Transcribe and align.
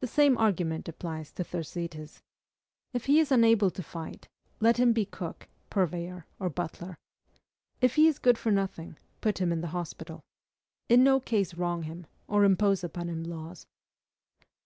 The 0.00 0.06
same 0.06 0.38
argument 0.38 0.88
applies 0.88 1.32
to 1.32 1.44
Thersites. 1.44 2.22
If 2.94 3.04
he 3.04 3.18
is 3.20 3.30
unable 3.30 3.70
to 3.72 3.82
fight, 3.82 4.26
let 4.58 4.78
him 4.78 4.94
be 4.94 5.04
cook, 5.04 5.48
purveyor, 5.68 6.24
or 6.38 6.48
butler. 6.48 6.96
If 7.82 7.96
he 7.96 8.06
is 8.08 8.18
good 8.18 8.38
for 8.38 8.50
nothing, 8.50 8.96
put 9.20 9.36
him 9.36 9.52
in 9.52 9.60
the 9.60 9.66
hospital. 9.76 10.22
In 10.88 11.04
no 11.04 11.20
case 11.20 11.52
wrong 11.52 11.82
him, 11.82 12.06
or 12.26 12.44
impose 12.46 12.82
upon 12.82 13.10
him 13.10 13.22
laws. 13.22 13.66